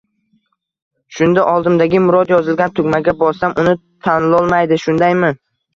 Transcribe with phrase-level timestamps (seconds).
[1.17, 5.37] Shunda oldimdagi Murod yozilgan tugmaga bossam, uni tanlolmaydi, shundaymi?